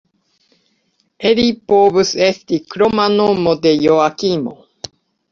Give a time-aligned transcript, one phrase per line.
[1.31, 4.55] Eli povus esti kroma nomo de Joakimo.